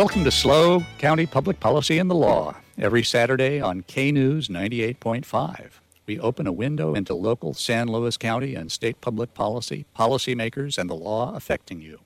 [0.00, 2.56] Welcome to SLO County Public Policy and the Law.
[2.78, 5.72] Every Saturday on K News 98.5,
[6.06, 10.88] we open a window into local San Luis County and state public policy, policymakers, and
[10.88, 12.00] the law affecting you.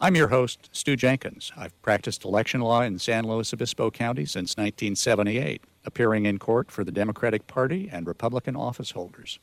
[0.00, 1.52] I'm your host, Stu Jenkins.
[1.54, 6.82] I've practiced election law in San Luis Obispo County since 1978, appearing in court for
[6.82, 9.38] the Democratic Party and Republican office holders.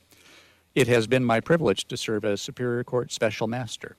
[0.74, 3.96] It has been my privilege to serve as Superior Court Special Master.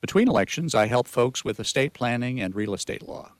[0.00, 3.32] Between elections, I help folks with estate planning and real estate law.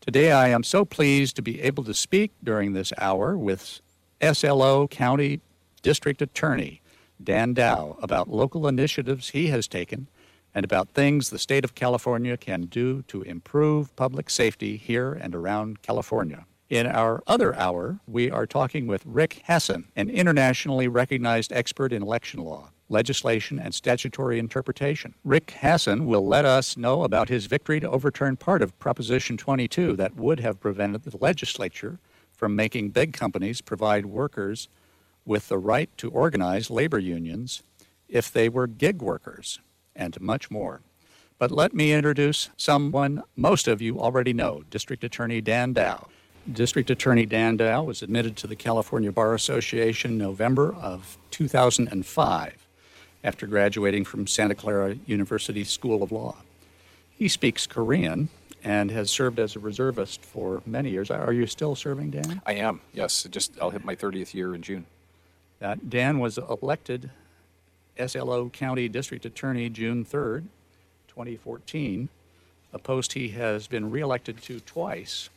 [0.00, 3.80] Today, I am so pleased to be able to speak during this hour with
[4.22, 5.40] SLO County
[5.82, 6.80] District Attorney
[7.22, 10.08] Dan Dow about local initiatives he has taken
[10.54, 15.34] and about things the state of California can do to improve public safety here and
[15.34, 16.46] around California.
[16.70, 22.02] In our other hour, we are talking with Rick Hasen, an internationally recognized expert in
[22.02, 25.12] election law legislation, and statutory interpretation.
[25.24, 29.96] Rick Hasen will let us know about his victory to overturn part of Proposition 22
[29.96, 31.98] that would have prevented the legislature
[32.32, 34.68] from making big companies provide workers
[35.26, 37.62] with the right to organize labor unions
[38.08, 39.60] if they were gig workers,
[39.96, 40.80] and much more.
[41.38, 46.06] But let me introduce someone most of you already know District Attorney Dan Dow.
[46.50, 52.63] District Attorney Dan Dow was admitted to the California Bar Association November of 2005
[53.24, 56.36] after graduating from Santa Clara University School of Law.
[57.10, 58.28] He speaks Korean
[58.62, 61.10] and has served as a reservist for many years.
[61.10, 62.42] Are you still serving, Dan?
[62.46, 63.26] I am, yes.
[63.30, 64.84] Just I'll hit my 30th year in June.
[65.60, 67.10] Uh, Dan was elected
[67.98, 70.44] SLO County District Attorney June 3rd,
[71.08, 72.08] 2014,
[72.72, 75.30] a post he has been reelected to twice.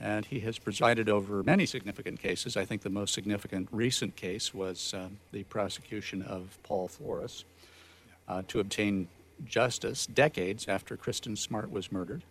[0.00, 2.56] And he has presided over many significant cases.
[2.56, 7.44] I think the most significant recent case was um, the prosecution of Paul Flores
[8.28, 9.08] uh, to obtain
[9.44, 12.22] justice decades after Kristin Smart was murdered.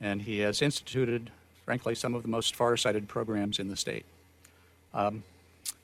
[0.00, 1.30] And he has instituted,
[1.64, 4.04] frankly, some of the most far-sighted programs in the state.
[4.92, 5.24] Um,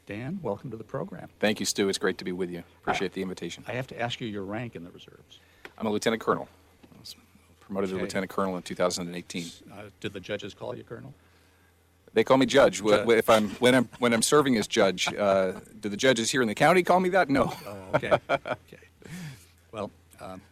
[0.07, 1.29] Dan, welcome to the program.
[1.41, 1.89] Thank you, Stu.
[1.89, 2.63] It's great to be with you.
[2.83, 3.65] Appreciate the invitation.
[3.67, 5.39] I have to ask you your rank in the reserves.
[5.79, 6.49] I'm a lieutenant colonel.
[7.73, 7.99] Promoted Okay.
[8.01, 9.47] to lieutenant colonel in 2018.
[9.73, 11.15] Uh, did the judges call you colonel?
[12.13, 12.83] They call me judge.
[12.85, 13.09] Judge.
[13.09, 16.49] If I'm when I'm when I'm serving as judge, uh, do the judges here in
[16.49, 17.31] the county call me that?
[17.31, 17.51] No.
[17.67, 18.11] Oh, okay.
[18.31, 18.83] okay.
[19.73, 19.91] Well,
[20.21, 20.43] um,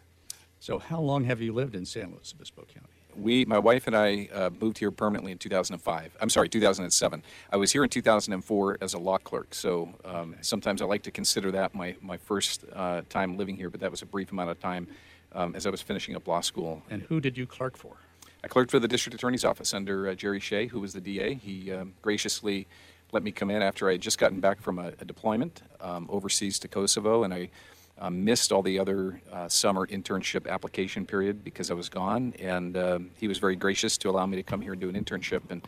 [0.61, 2.87] so how long have you lived in San Luis Obispo County?
[3.15, 6.17] We, my wife and I, uh, moved here permanently in 2005.
[6.21, 7.23] I'm sorry, 2007.
[7.53, 11.11] I was here in 2004 as a law clerk, so um, sometimes I like to
[11.11, 13.69] consider that my my first uh, time living here.
[13.69, 14.87] But that was a brief amount of time
[15.33, 16.83] um, as I was finishing up law school.
[16.91, 17.97] And who did you clerk for?
[18.43, 21.35] I clerked for the district attorney's office under uh, Jerry Shea, who was the DA.
[21.35, 22.67] He um, graciously
[23.13, 26.07] let me come in after I had just gotten back from a, a deployment um,
[26.11, 27.51] overseas to Kosovo, and I
[27.99, 32.33] um, missed all the other uh, summer internship application period because I was gone.
[32.39, 34.95] And um, he was very gracious to allow me to come here and do an
[34.95, 35.67] internship, and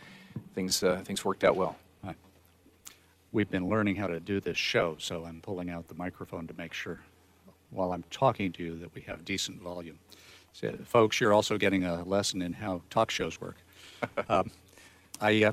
[0.54, 1.76] things uh, things worked out well.
[3.32, 6.54] We've been learning how to do this show, so I'm pulling out the microphone to
[6.58, 7.00] make sure
[7.72, 9.98] while I'm talking to you that we have decent volume.
[10.52, 13.56] So, folks, you're also getting a lesson in how talk shows work.
[14.28, 14.50] um,
[15.20, 15.52] I, uh,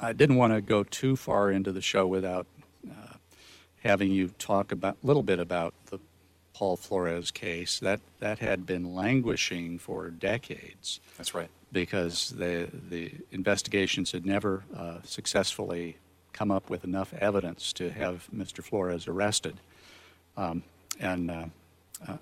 [0.00, 2.46] I didn't want to go too far into the show without
[2.88, 3.14] uh,
[3.82, 5.98] having you talk about a little bit about the
[6.54, 7.78] Paul Flores case.
[7.80, 11.48] That that had been languishing for decades That's right.
[11.72, 15.96] because the the investigations had never uh, successfully
[16.32, 18.62] come up with enough evidence to have Mr.
[18.62, 19.56] Flores arrested.
[20.36, 20.62] Um,
[21.00, 21.44] and uh,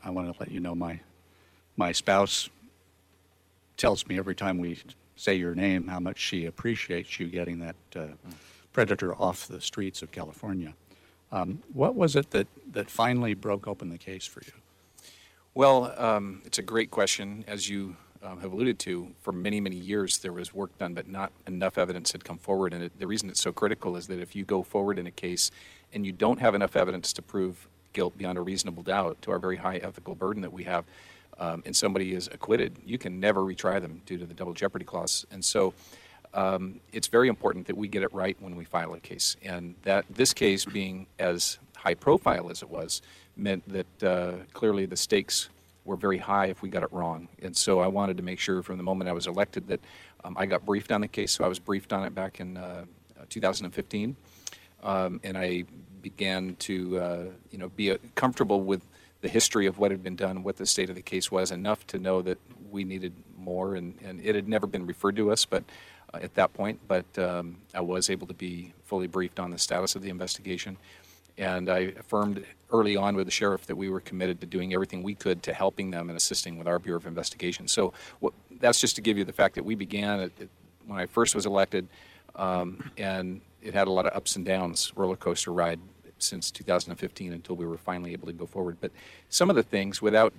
[0.04, 1.00] I- want to let you know my
[1.76, 2.50] my spouse
[3.76, 4.78] tells me every time we
[5.16, 8.06] say your name how much she appreciates you getting that uh,
[8.72, 10.74] predator off the streets of California.
[11.32, 14.52] Um, what was it that, that finally broke open the case for you?
[15.54, 17.44] Well, um, it's a great question.
[17.46, 21.08] As you um, have alluded to, for many, many years there was work done, but
[21.08, 22.72] not enough evidence had come forward.
[22.72, 25.10] And it, the reason it's so critical is that if you go forward in a
[25.10, 25.50] case
[25.92, 29.38] and you don't have enough evidence to prove guilt beyond a reasonable doubt, to our
[29.38, 30.84] very high ethical burden that we have,
[31.38, 34.84] um, and somebody is acquitted, you can never retry them due to the double jeopardy
[34.84, 35.26] clause.
[35.30, 35.72] And so
[36.34, 39.36] um, it's very important that we get it right when we file a case.
[39.42, 43.00] And that this case being as high profile as it was
[43.36, 45.48] meant that uh, clearly the stakes
[45.84, 47.26] were very high if we got it wrong.
[47.42, 49.80] And so I wanted to make sure from the moment I was elected that
[50.24, 51.32] um, I got briefed on the case.
[51.32, 52.84] So I was briefed on it back in uh,
[53.30, 54.14] 2015,
[54.82, 55.64] um, and I
[56.02, 58.82] began to uh, you know be uh, comfortable with
[59.20, 61.86] the history of what had been done, what the state of the case was, enough
[61.88, 62.38] to know that
[62.70, 65.62] we needed more, and, and it had never been referred to us, but
[66.14, 69.58] uh, at that point, but um, I was able to be fully briefed on the
[69.58, 70.76] status of the investigation.
[71.38, 75.02] And I affirmed early on with the sheriff that we were committed to doing everything
[75.02, 77.66] we could to helping them and assisting with our Bureau of Investigation.
[77.66, 80.32] So what, that's just to give you the fact that we began at,
[80.86, 81.88] when I first was elected,
[82.40, 85.78] um, and it had a lot of ups and downs, roller coaster ride
[86.18, 88.78] since 2015 until we were finally able to go forward.
[88.80, 88.90] But
[89.28, 90.32] some of the things, without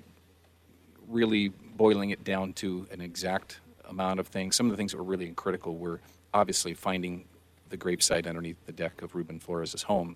[1.08, 4.98] really boiling it down to an exact amount of things, some of the things that
[4.98, 6.00] were really critical were
[6.34, 7.26] obviously finding
[7.70, 10.16] the gravesite underneath the deck of Ruben Flores' home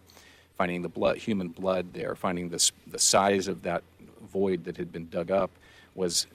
[0.57, 3.83] finding the blood, human blood there, finding this, the size of that
[4.31, 5.51] void that had been dug up
[5.93, 6.27] was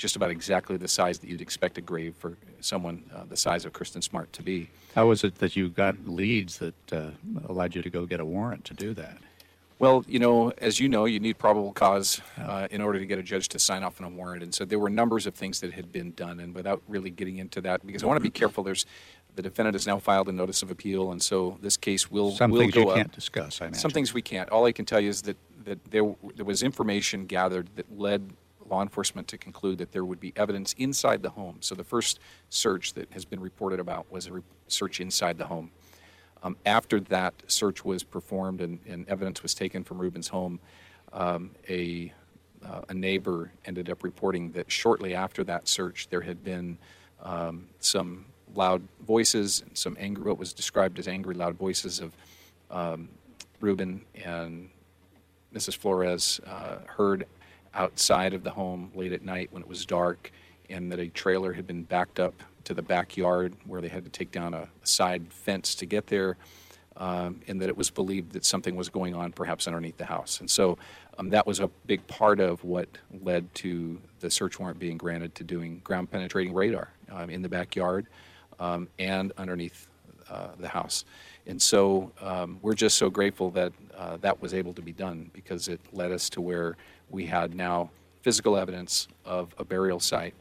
[0.00, 3.66] just about exactly the size that you'd expect a grave for someone uh, the size
[3.66, 4.70] of Kristin Smart to be.
[4.94, 7.10] How was it that you got leads that uh,
[7.48, 9.18] allowed you to go get a warrant to do that?
[9.78, 13.18] Well, you know, as you know, you need probable cause uh, in order to get
[13.18, 14.42] a judge to sign off on a warrant.
[14.42, 16.40] And so there were numbers of things that had been done.
[16.40, 18.86] And without really getting into that, because I want to be careful, there's
[19.36, 22.50] the defendant has now filed a notice of appeal, and so this case will Some
[22.50, 22.96] will things go you up.
[22.96, 23.80] can't discuss, I imagine.
[23.80, 24.48] Some things we can't.
[24.50, 28.32] All I can tell you is that, that there, there was information gathered that led
[28.70, 31.56] law enforcement to conclude that there would be evidence inside the home.
[31.60, 35.46] So the first search that has been reported about was a re- search inside the
[35.46, 35.70] home.
[36.42, 40.58] Um, after that search was performed and, and evidence was taken from Ruben's home,
[41.12, 42.12] um, a,
[42.64, 46.78] uh, a neighbor ended up reporting that shortly after that search, there had been
[47.22, 48.24] um, some
[48.54, 52.12] loud voices and some angry, what was described as angry, loud voices of
[52.70, 53.08] um,
[53.60, 54.70] Ruben and
[55.54, 55.76] Mrs.
[55.76, 57.26] Flores uh, heard
[57.74, 60.30] outside of the home late at night when it was dark,
[60.68, 62.34] and that a trailer had been backed up
[62.64, 66.36] to the backyard where they had to take down a side fence to get there,
[66.96, 70.40] um, and that it was believed that something was going on perhaps underneath the house.
[70.40, 70.78] And so
[71.18, 72.88] um, that was a big part of what
[73.22, 77.48] led to the search warrant being granted to doing ground penetrating radar um, in the
[77.48, 78.06] backyard
[78.58, 79.88] um, and underneath
[80.30, 81.04] uh, the house.
[81.46, 85.30] And so um, we're just so grateful that uh, that was able to be done
[85.32, 86.76] because it led us to where
[87.10, 87.90] we had now
[88.22, 90.34] physical evidence of a burial site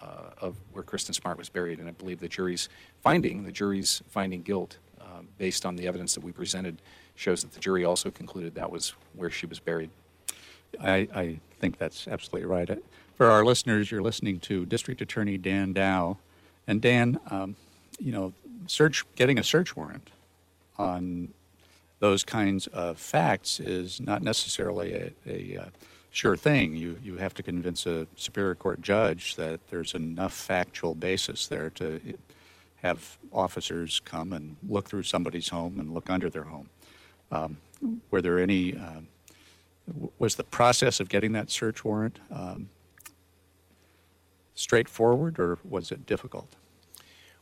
[0.00, 1.78] uh, of where Kristin Smart was buried.
[1.78, 2.68] And I believe the jury's
[3.02, 6.80] finding, the jury's finding guilt um, based on the evidence that we presented,
[7.14, 9.90] shows that the jury also concluded that was where she was buried.
[10.80, 12.68] I, I think that's absolutely right.
[12.68, 12.76] Uh,
[13.16, 16.18] For our listeners, you're listening to District Attorney Dan Dow.
[16.66, 17.56] And Dan, um,
[17.98, 18.32] you know,
[18.66, 20.10] search getting a search warrant
[20.78, 21.28] on
[22.00, 25.66] those kinds of facts is not necessarily a, a uh,
[26.14, 26.74] sure thing.
[26.76, 31.70] You you have to convince a superior court judge that there's enough factual basis there
[31.70, 32.00] to
[32.76, 36.70] have officers come and look through somebody's home and look under their home.
[37.32, 37.56] Um,
[38.10, 38.76] were there any?
[38.76, 39.00] Uh,
[40.18, 42.70] was the process of getting that search warrant um,
[44.54, 46.54] straightforward, or was it difficult?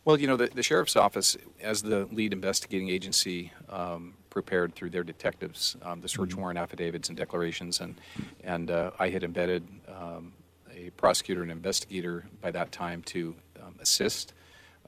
[0.05, 4.91] Well, you know, the, the sheriff's office, as the lead investigating agency, um, prepared through
[4.91, 7.95] their detectives um, the search warrant affidavits and declarations, and
[8.43, 10.33] and uh, I had embedded um,
[10.75, 14.33] a prosecutor and investigator by that time to um, assist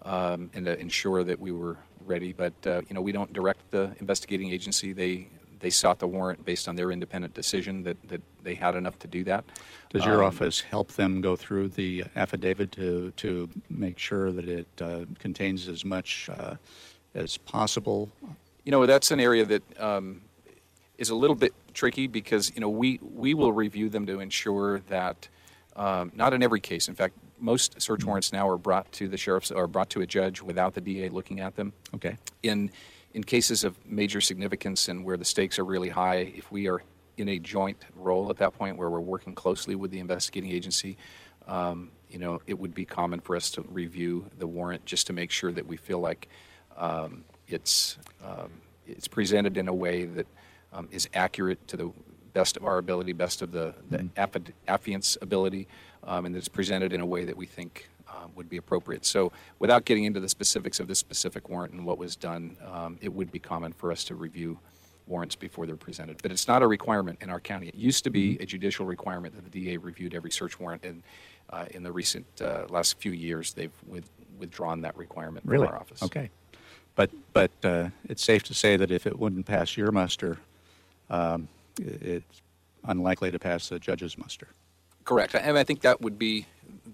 [0.02, 2.32] um, and to ensure that we were ready.
[2.32, 5.28] But uh, you know, we don't direct the investigating agency; they
[5.64, 9.08] they sought the warrant based on their independent decision that, that they had enough to
[9.08, 9.46] do that.
[9.88, 14.46] Does your Um, office help them go through the affidavit to, to make sure that
[14.46, 16.56] it uh, contains as much uh,
[17.14, 18.12] as possible?
[18.64, 20.20] You know, that's an area that um,
[20.98, 24.80] is a little bit tricky because, you know, we, we will review them to ensure
[24.88, 25.28] that,
[25.76, 29.16] um, not in every case, in fact, most search warrants now are brought to the
[29.16, 31.72] sheriff's or brought to a judge without the DA looking at them.
[31.94, 32.18] Okay.
[32.42, 32.70] In,
[33.14, 36.82] in cases of major significance and where the stakes are really high, if we are
[37.16, 40.96] in a joint role at that point where we're working closely with the investigating agency,
[41.46, 45.12] um, you know, it would be common for us to review the warrant just to
[45.12, 46.28] make sure that we feel like
[46.76, 48.50] um, it's um,
[48.86, 50.26] it's presented in a way that
[50.72, 51.90] um, is accurate to the
[52.32, 55.68] best of our ability, best of the, the affi- affiant's ability,
[56.02, 59.04] um, and that it's presented in a way that we think um, would be appropriate.
[59.04, 62.98] So, without getting into the specifics of this specific warrant and what was done, um,
[63.00, 64.58] it would be common for us to review
[65.06, 66.20] warrants before they're presented.
[66.22, 67.68] But it's not a requirement in our county.
[67.68, 71.02] It used to be a judicial requirement that the DA reviewed every search warrant, and
[71.50, 75.66] uh, in the recent uh, last few years, they've with, withdrawn that requirement Really?
[75.66, 76.02] from our office.
[76.02, 76.30] Okay.
[76.96, 80.38] But, but uh, it's safe to say that if it wouldn't pass your muster,
[81.10, 82.40] um, it's
[82.84, 84.48] unlikely to pass the judge's muster.
[85.04, 85.34] Correct.
[85.34, 86.46] And I think that would be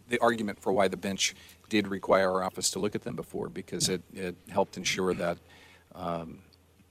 [0.08, 1.34] the argument for why the bench
[1.68, 5.38] did require our office to look at them before, because it, it helped ensure that
[5.94, 6.38] um,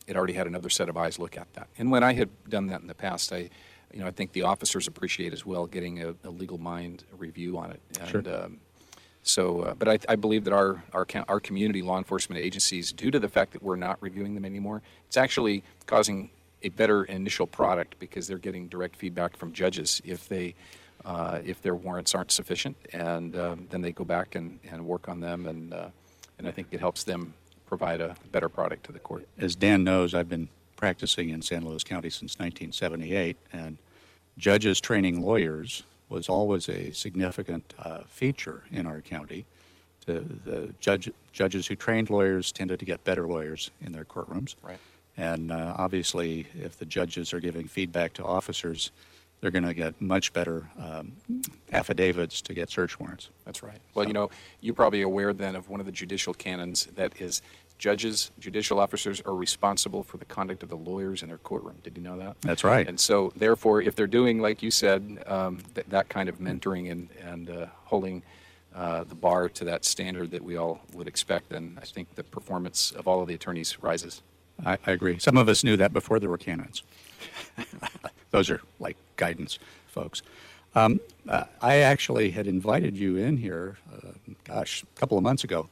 [0.08, 1.68] it already had another set of eyes look at that.
[1.77, 3.50] And when I had done that in the past, I,
[3.94, 7.58] you know, I think the officers appreciate as well getting a, a legal mind review
[7.58, 7.82] on it.
[8.00, 8.44] And, Sure.
[8.44, 8.58] um,
[9.22, 13.12] so, uh, but I, I believe that our, our, our community law enforcement agencies, due
[13.12, 16.29] to the fact that we're not reviewing them anymore, it's actually causing
[16.63, 20.56] a better initial product because they're getting direct feedback from judges if they,
[21.06, 25.08] uh, if their warrants aren't sufficient, and um, then they go back and, and work
[25.08, 25.88] on them, and, uh,
[26.38, 27.34] and I think it helps them
[27.65, 29.27] provide a better product to the court.
[29.38, 33.77] As Dan knows, I've been practicing in San Luis County since 1978, and
[34.38, 39.46] judges training lawyers was always a significant uh, feature in our county.
[40.06, 44.56] The, the judge, judges who trained lawyers tended to get better lawyers in their courtrooms.
[44.63, 44.79] Right.
[45.18, 48.91] And uh, obviously, if the judges are giving feedback to officers,
[49.41, 51.13] they're going to get much better um,
[51.72, 53.29] affidavits to get search warrants.
[53.46, 53.79] That's right.
[53.93, 54.29] Well, you know,
[54.62, 57.41] you're probably aware then of one of the judicial canons that is
[57.77, 61.77] judges, judicial officers are responsible for the conduct of the lawyers in their courtroom.
[61.84, 62.36] Did you know that?
[62.41, 62.88] That's right.
[62.88, 66.91] And so, therefore, if they're doing, like you said, um, th- that kind of mentoring
[66.91, 68.22] and, and uh, holding
[68.75, 72.24] uh, the bar to that standard that we all would expect, then I think the
[72.24, 74.22] performance of all of the attorneys rises.
[74.65, 75.17] I, I agree.
[75.19, 76.84] Some of us knew that before there were canons.
[78.31, 80.23] Those are like guidance, folks.
[80.75, 84.11] Um, uh, I actually had invited you in here, uh,
[84.43, 85.67] gosh, a couple of months ago,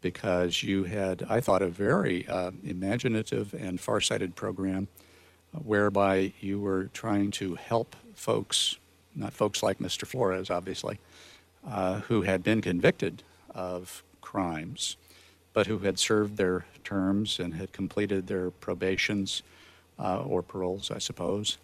[0.00, 4.88] because you had, I thought, a very uh, imaginative and farsighted program
[5.54, 8.76] uh, whereby you were trying to help folks,
[9.14, 10.06] not folks like Mr.
[10.06, 10.98] Flores, obviously,
[11.66, 13.22] uh, who had been convicted
[13.54, 14.96] of crimes,
[15.52, 19.42] but who had served their terms and had completed their probations
[19.98, 21.58] uh, or paroles, I suppose.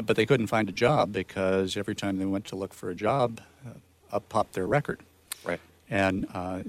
[0.00, 2.94] But they couldn't find a job because every time they went to look for a
[2.94, 5.00] job, uh, up popped their record.
[5.44, 5.60] Right.
[5.90, 6.60] And uh,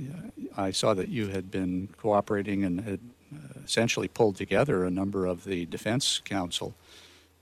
[0.58, 3.00] I saw that you had been cooperating and had
[3.34, 6.75] uh, essentially pulled together a number of the defense counsel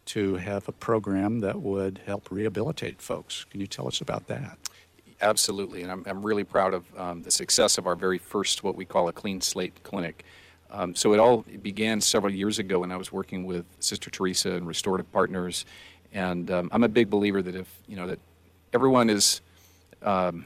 [0.05, 3.45] to have a program that would help rehabilitate folks.
[3.49, 4.57] Can you tell us about that?
[5.21, 8.75] Absolutely, and I'm, I'm really proud of um, the success of our very first, what
[8.75, 10.25] we call a clean slate clinic.
[10.71, 14.51] Um, so it all began several years ago when I was working with Sister Teresa
[14.51, 15.65] and Restorative Partners,
[16.13, 18.19] and um, I'm a big believer that if you know that
[18.73, 19.41] everyone is,
[20.01, 20.45] um,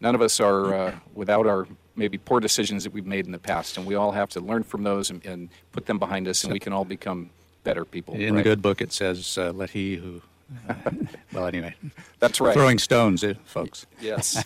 [0.00, 3.38] none of us are uh, without our maybe poor decisions that we've made in the
[3.38, 6.42] past, and we all have to learn from those and, and put them behind us,
[6.42, 7.30] and we can all become
[7.62, 8.14] better people.
[8.14, 10.20] In the good book, it says, uh, let he who.
[11.32, 11.74] well, anyway.
[12.18, 12.52] That's right.
[12.52, 13.86] Throwing stones, eh, folks.
[14.00, 14.44] Yes.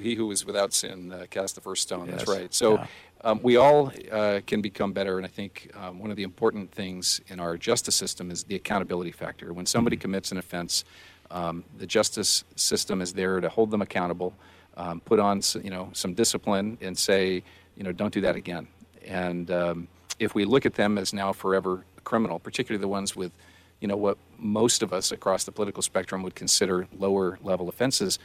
[0.00, 2.06] He who is without sin uh, cast the first stone.
[2.10, 2.52] That's right.
[2.52, 2.86] So Yeah.
[3.22, 5.16] Um, we all uh, can become better.
[5.16, 8.54] And I think um, one of the important things in our justice system is the
[8.54, 9.52] accountability factor.
[9.52, 10.02] When somebody Mm-hmm.
[10.02, 10.84] commits an offense,
[11.30, 14.34] um, the justice system is there to hold them accountable,
[14.76, 17.42] um, put on you know some discipline, and say
[17.76, 18.66] you know don't do that again.
[19.06, 23.32] And um, if we look at them as now forever criminal, particularly the ones with
[23.80, 28.18] you know what most of us across the political spectrum would consider lower level offenses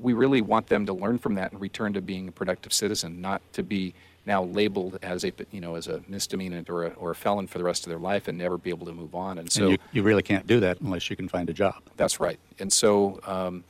[0.00, 3.20] we really want them to learn from that and return to being a productive citizen
[3.20, 3.94] not to be
[4.26, 7.58] now labeled as a you know as a misdemeanor or a, or a felon for
[7.58, 9.72] the rest of their life and never be able to move on and so and
[9.72, 11.82] you, you really can't do that unless you can find a job.
[11.96, 12.38] that's right.
[12.58, 13.64] And so um,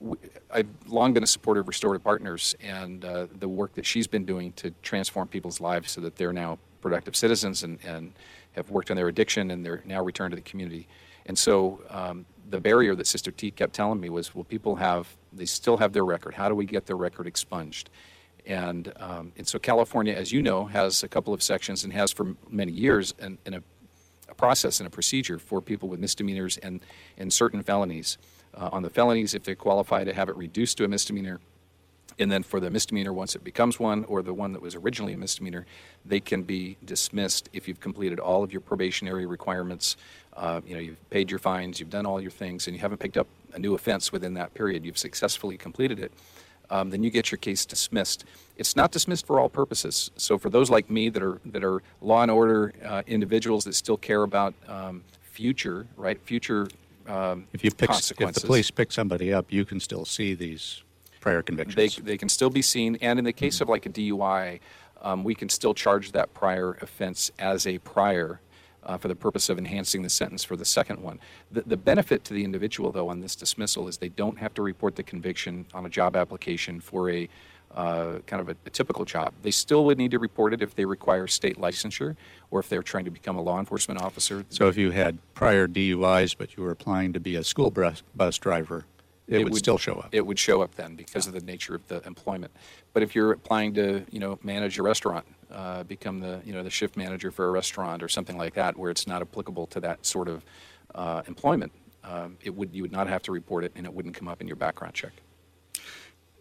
[0.00, 0.18] w-
[0.52, 4.24] I've long been a supporter of Restorative Partners and uh, the work that she's been
[4.24, 8.12] doing to transform people's lives so that they're now productive citizens and, and
[8.52, 10.86] have worked on their addiction and they're now returned to the community.
[11.26, 15.08] And so um, the barrier that Sister T kept telling me was, well, people have,
[15.32, 16.34] they still have their record.
[16.34, 17.90] How do we get their record expunged?
[18.46, 22.12] And, um, and so California, as you know, has a couple of sections and has
[22.12, 23.60] for many years a
[24.28, 26.80] a process and a procedure for people with misdemeanors and,
[27.16, 28.18] and certain felonies.
[28.54, 31.40] Uh, on the felonies, if they qualify to have it reduced to a misdemeanor,
[32.18, 35.12] and then for the misdemeanor, once it becomes one, or the one that was originally
[35.12, 35.66] a misdemeanor,
[36.04, 39.96] they can be dismissed if you've completed all of your probationary requirements.
[40.34, 42.98] Uh, you know, you've paid your fines, you've done all your things, and you haven't
[42.98, 44.84] picked up a new offense within that period.
[44.84, 46.12] You've successfully completed it.
[46.70, 48.24] Um, then you get your case dismissed.
[48.56, 50.10] It's not dismissed for all purposes.
[50.16, 53.74] So for those like me that are that are law and order uh, individuals that
[53.74, 56.68] still care about um, future, right, future
[57.08, 60.82] um, If you pick, if the police pick somebody up, you can still see these
[61.20, 61.96] prior convictions.
[61.96, 64.60] They, they can still be seen, and in the case of like a DUI,
[65.02, 68.40] um, we can still charge that prior offense as a prior
[68.86, 71.20] uh, for the purpose of enhancing the sentence for the second one.
[71.50, 74.62] The, the benefit to the individual, though, on this dismissal is they don't have to
[74.62, 77.28] report the conviction on a job application for a
[77.74, 79.34] uh, kind of a, a, typical job.
[79.42, 82.16] They still would need to report it if they require state licensure
[82.50, 84.44] or if they're trying to become a law enforcement officer.
[84.48, 88.02] So if you had prior DUIs but you were applying to be a school bus,
[88.14, 88.86] bus driver,
[89.28, 90.08] it, it would, would, still show up.
[90.12, 91.34] It would show up then because yeah.
[91.34, 92.52] of the nature of the employment.
[92.92, 96.62] But if you're applying to, you know, manage a restaurant, uh, become the, you know,
[96.62, 99.80] the shift manager for a restaurant or something like that, where it's not applicable to
[99.80, 100.44] that sort of
[100.94, 101.72] uh, employment,
[102.04, 104.40] um, it would you would not have to report it, and it wouldn't come up
[104.40, 105.12] in your background check.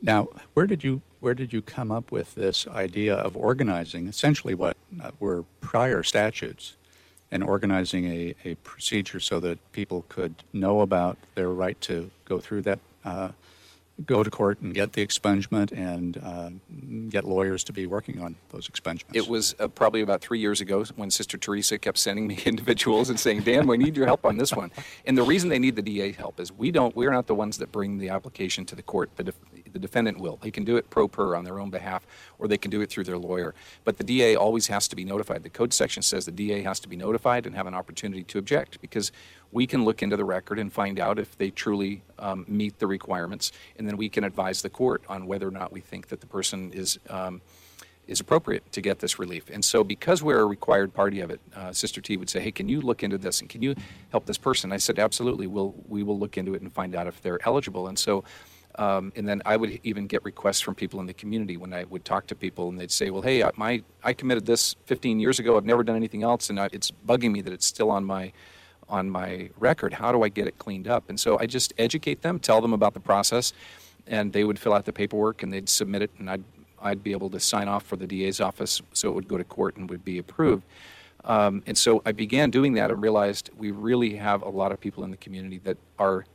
[0.02, 4.54] Now, where did you where did you come up with this idea of organizing essentially
[4.54, 6.76] what uh, were prior statutes
[7.36, 12.40] and organizing a, a procedure so that people could know about their right to go
[12.40, 13.30] through that, uh,
[14.06, 16.50] go to court and get the expungement and uh,
[17.10, 19.14] get lawyers to be working on those expungements?
[19.14, 23.10] It was uh, probably about three years ago when Sister Teresa kept sending me individuals
[23.10, 24.72] and saying, Dan, we need your help on this one.
[25.06, 27.58] And the reason they need the DA help is we don't, we're not the ones
[27.58, 29.10] that bring the application to the court.
[29.76, 30.38] The defendant will.
[30.38, 32.08] They can do it pro per on their own behalf,
[32.40, 33.54] or they can do it through their lawyer.
[33.84, 35.44] But the DA always has to be notified.
[35.44, 38.40] The code section says the DA has to be notified and have an opportunity to
[38.40, 39.12] object because
[39.52, 42.88] we can look into the record and find out if they truly um, meet the
[42.88, 46.22] requirements, and then we can advise the court on whether or not we think that
[46.22, 46.98] the person is.
[47.10, 47.42] Um,
[48.08, 49.50] is appropriate to get this relief.
[49.52, 52.52] And so, because we're a required party of it, uh, Sister T would say, "Hey,
[52.52, 53.76] can you look into this and can you
[54.12, 55.48] help this person?" I said, "Absolutely.
[55.48, 58.24] We'll we will look into it and find out if they're eligible." And so,
[58.78, 61.86] um, and then I would even get requests from people in the community when I
[61.86, 65.40] would talk to people, and they'd say, "Well, hey, my I committed this 15 years
[65.40, 65.58] ago.
[65.58, 68.34] I've never done anything else, and I, it's bugging me that it's still on my
[68.90, 69.94] on my record.
[69.94, 72.74] How do I get it cleaned up?" And so I just educate them, tell them
[72.74, 73.54] about the process,
[74.08, 76.44] and they would fill out the paperwork and they'd submit it, and I'd
[76.82, 79.44] I'd be able to sign off for the DA's office, so it would go to
[79.44, 80.64] court and would be approved.
[81.24, 84.80] Um, and so I began doing that and realized we really have a lot of
[84.80, 86.26] people in the community that are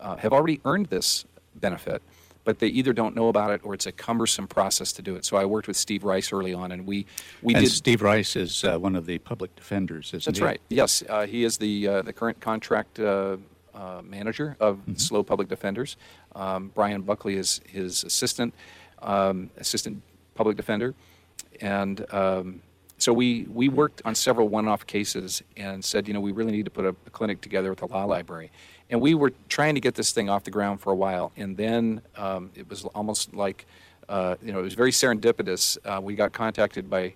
[0.00, 1.24] uh, have already earned this
[1.56, 2.02] benefit,
[2.44, 5.24] but they either don't know about it or it's a cumbersome process to do it.
[5.24, 7.06] So I worked with Steve Rice early on, and we
[7.42, 7.70] we and did.
[7.70, 10.44] Steve Rice is uh, one of the public defenders, isn't That's he?
[10.44, 10.60] right.
[10.68, 12.98] Yes, uh, he is the uh, the current contract.
[12.98, 13.36] Uh,
[13.74, 14.94] uh, manager of mm-hmm.
[14.94, 15.96] SLO Public Defenders.
[16.36, 18.54] Um, Brian Buckley is his assistant,
[19.02, 20.00] um, assistant
[20.36, 20.94] public defender,
[21.60, 22.60] and um,
[22.98, 26.64] so we, we worked on several one-off cases and said, you know, we really need
[26.64, 28.50] to put a, a clinic together with the law library.
[28.90, 31.56] And we were trying to get this thing off the ground for a while, and
[31.56, 33.66] then um, it was almost like,
[34.08, 35.78] uh, you know, it was very serendipitous.
[35.84, 37.14] Uh, we got contacted by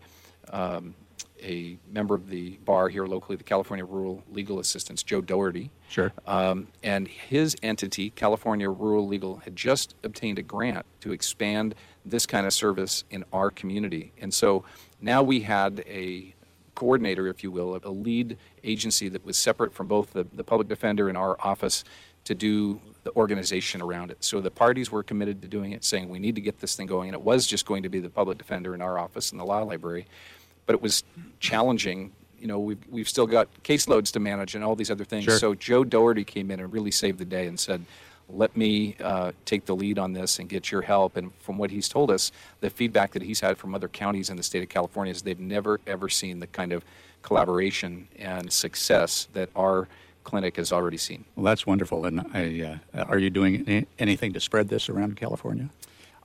[0.50, 0.94] um,
[1.42, 5.70] a member of the bar here locally, the California Rural Legal Assistance, Joe Doherty.
[5.88, 6.12] Sure.
[6.26, 12.26] Um, and his entity, California Rural Legal, had just obtained a grant to expand this
[12.26, 14.12] kind of service in our community.
[14.20, 14.64] And so
[15.00, 16.35] now we had a
[16.79, 20.69] coordinator, if you will, a lead agency that was separate from both the, the public
[20.69, 21.83] defender and our office
[22.23, 24.19] to do the organization around it.
[24.21, 26.87] So the parties were committed to doing it, saying we need to get this thing
[26.87, 27.09] going.
[27.09, 29.45] And it was just going to be the public defender in our office and the
[29.45, 30.07] law library.
[30.67, 31.03] But it was
[31.41, 32.12] challenging.
[32.38, 35.25] You know, we've, we've still got caseloads to manage and all these other things.
[35.25, 35.37] Sure.
[35.37, 37.85] So Joe Doherty came in and really saved the day and said,
[38.29, 41.17] let me uh, take the lead on this and get your help.
[41.17, 44.37] And from what he's told us, the feedback that he's had from other counties in
[44.37, 46.85] the state of California is they've never, ever seen the kind of
[47.23, 49.88] collaboration and success that our
[50.25, 51.25] clinic has already seen.
[51.37, 52.05] Well, that's wonderful.
[52.05, 55.71] And I, uh, are you doing any, anything to spread this around California?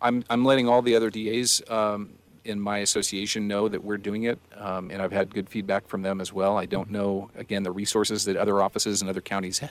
[0.01, 2.09] I'm, I'm letting all the other DAs um,
[2.43, 6.01] in my association know that we're doing it, um, and I've had good feedback from
[6.01, 6.57] them as well.
[6.57, 9.61] I don't know, again, the resources that other offices and other counties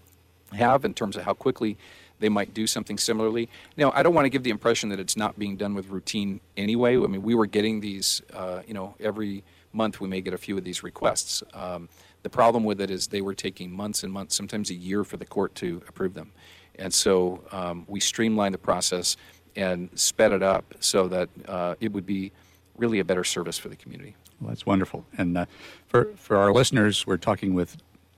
[0.55, 1.77] have in terms of how quickly
[2.22, 3.48] they might do something similarly.
[3.76, 6.40] Now, I don't want to give the impression that it's not being done with routine
[6.56, 6.96] anyway.
[6.96, 10.38] I mean, we were getting these, uh, you know, every month we may get a
[10.38, 11.42] few of these requests.
[11.52, 11.88] Um,
[12.22, 15.16] the problem with it is they were taking months and months, sometimes a year for
[15.16, 16.32] the court to approve them.
[16.78, 19.16] And so um, we streamlined the process
[19.56, 22.32] and sped it up so that uh, it would be
[22.76, 24.14] really a better service for the community.
[24.40, 25.04] Well, that's wonderful.
[25.18, 25.46] And uh,
[25.88, 27.76] for, for our listeners, we're talking with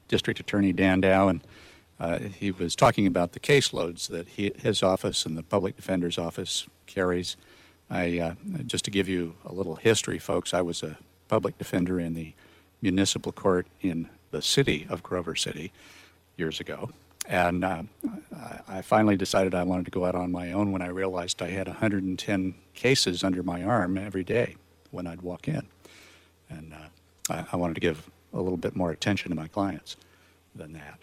[0.08, 1.40] District Attorney Dan Dow, and
[2.00, 6.18] uh, he was talking about the caseloads that he, his office and the public defender's
[6.18, 7.36] office carries.
[7.90, 8.34] I, uh,
[8.66, 12.32] just to give you a little history, folks, I was a public defender in the
[12.82, 15.72] municipal court in the city of Grover City
[16.36, 16.90] years ago.
[17.26, 17.84] And uh,
[18.68, 21.48] I finally decided I wanted to go out on my own when I realized I
[21.48, 24.56] had 110 cases under my arm every day
[24.90, 25.66] when I'd walk in.
[26.50, 29.96] And uh, I, I wanted to give a little bit more attention to my clients
[30.54, 30.98] than that.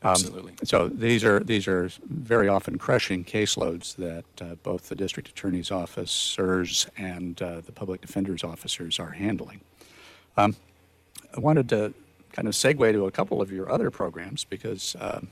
[0.00, 0.52] Um, Absolutely.
[0.62, 5.72] So these are these are very often crushing caseloads that uh, both the district attorney's
[5.72, 9.60] officers and uh, the public defender's officers are handling.
[10.36, 10.54] Um,
[11.36, 11.92] I wanted to
[12.32, 15.28] kind of segue to a couple of your other programs because um,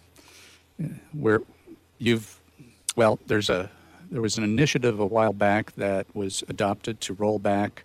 [1.13, 1.43] where
[1.99, 2.41] you've
[2.97, 3.71] well, there's a
[4.11, 7.85] there was an initiative a while back that was adopted to roll back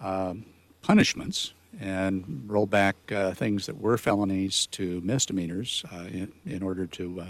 [0.00, 0.44] um,
[0.82, 6.86] punishments and roll back uh, things that were felonies to misdemeanors uh, in, in order
[6.86, 7.26] to, uh,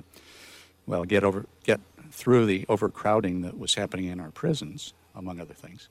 [0.86, 1.80] well, get over get
[2.10, 5.88] through the overcrowding that was happening in our prisons, among other things.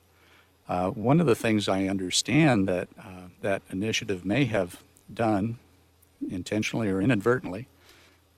[0.68, 5.58] Uh, one of the things I understand that uh, that initiative may have done,
[6.28, 7.68] intentionally or inadvertently,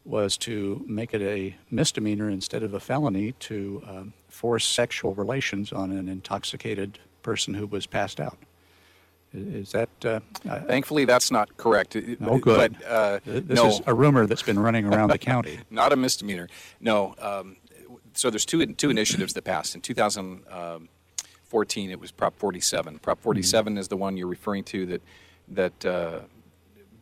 [0.04, 5.72] was to make it a misdemeanor instead of a felony to um, force sexual relations
[5.72, 8.38] on an intoxicated person who was passed out.
[9.34, 9.90] Is that?
[10.04, 10.20] Uh,
[10.66, 11.96] Thankfully, that's not correct.
[11.96, 12.76] Oh, good.
[12.78, 15.58] But, uh, this no, is a rumor that's been running around the county.
[15.70, 16.48] not a misdemeanor.
[16.80, 17.14] No.
[17.18, 17.56] Um,
[18.14, 21.90] so there's two two initiatives that passed in 2014.
[21.90, 23.00] It was Prop 47.
[23.00, 25.02] Prop 47 is the one you're referring to that
[25.48, 26.20] that uh,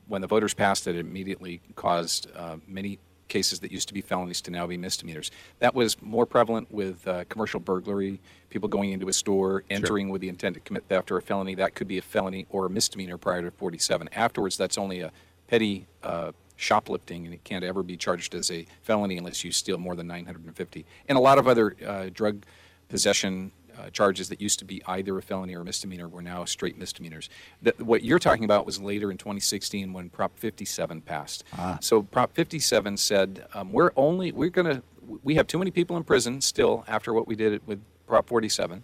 [0.09, 4.01] when the voters passed it, it immediately caused uh, many cases that used to be
[4.01, 5.31] felonies to now be misdemeanors.
[5.59, 10.21] That was more prevalent with uh, commercial burglary, people going into a store, entering with
[10.21, 11.55] the intent to commit theft or a felony.
[11.55, 14.09] That could be a felony or a misdemeanor prior to 47.
[14.13, 15.13] Afterwards, that's only a
[15.49, 19.79] petty uh, shoplifting, and it can't ever be charged as a felony unless you steal
[19.79, 20.85] more than 950.
[21.09, 22.45] And a lot of other uh, drug
[22.89, 26.45] possession uh, charges that used to be either a felony or a misdemeanor were now
[26.45, 27.29] straight misdemeanors.
[27.63, 31.45] The, what you're talking about was later in 2016 when Prop 57 passed.
[31.81, 34.83] So Prop 57 said um, we're only we're going to
[35.23, 38.83] we have too many people in prison still after what we did with Prop 47,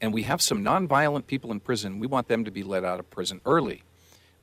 [0.00, 1.98] and we have some nonviolent people in prison.
[1.98, 3.82] We want them to be let out of prison early.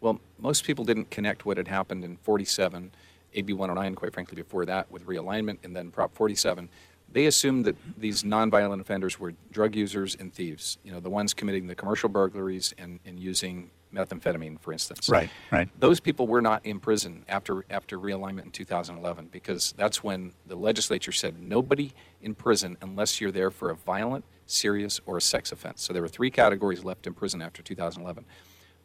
[0.01, 2.91] Well, most people didn't connect what had happened in 47,
[3.33, 6.69] AB 109, quite frankly, before that with realignment, and then Prop 47.
[7.15, 11.33] They assumed that these nonviolent offenders were drug users and thieves, you know, the ones
[11.33, 15.07] committing the commercial burglaries and, and using methamphetamine, for instance.
[15.07, 15.69] Right, right.
[15.79, 20.57] Those people were not in prison after, after realignment in 2011 because that's when the
[20.57, 25.53] legislature said nobody in prison unless you're there for a violent, serious, or a sex
[25.53, 25.83] offense.
[25.83, 28.25] So there were three categories left in prison after 2011.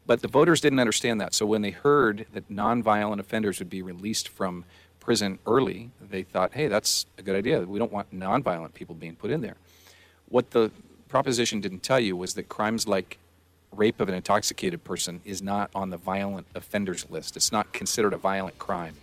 [0.06, 1.34] But the voters didn't understand that.
[1.34, 4.66] So when they heard that nonviolent offenders would be released from
[5.10, 7.58] prison early, they thought, hey, that's a good idea.
[7.62, 9.56] We don't want nonviolent people being put in there.
[10.28, 10.70] What the
[11.08, 13.18] proposition didn't tell you was that crimes like
[13.74, 17.36] rape of an intoxicated person is not on the violent offenders list.
[17.36, 18.94] It's not considered a violent crime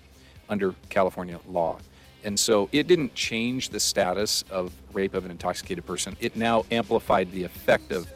[0.47, 1.77] under California law.
[2.23, 6.15] And so it didn't change the status of rape of an intoxicated person.
[6.21, 8.09] It now amplified the effect of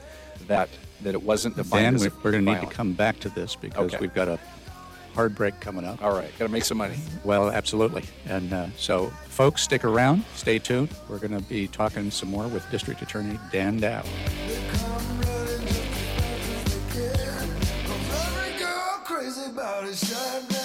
[0.47, 0.69] that
[1.01, 3.57] that it wasn't defined Dan, as we're going to need to come back to this
[3.57, 3.97] because Okay.
[3.99, 4.39] we've got a
[5.13, 6.01] hard break coming up.
[6.03, 6.95] All right, got to make some money.
[7.23, 8.03] Well, absolutely.
[8.25, 10.23] And uh, so, folks, stick around.
[10.35, 10.89] Stay tuned.
[11.09, 14.03] We're going to be talking some more with District Attorney Dan Dow.
[18.13, 20.60] Every girl crazy about his shine